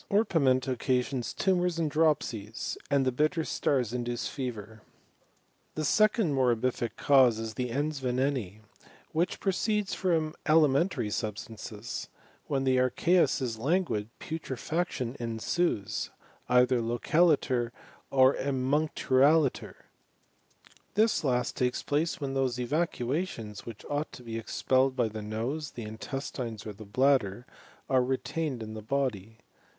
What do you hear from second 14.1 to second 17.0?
putrefaction ensues, either